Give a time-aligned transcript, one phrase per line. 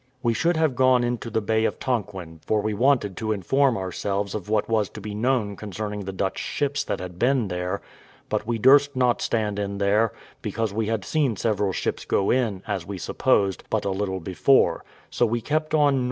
[0.23, 4.33] We would have gone into the bay of Tonquin, for we wanted to inform ourselves
[4.33, 7.83] of what was to be known concerning the Dutch ships that had been there;
[8.27, 10.11] but we durst not stand in there,
[10.41, 14.83] because we had seen several ships go in, as we supposed, but a little before;
[15.11, 15.99] so we kept on NE.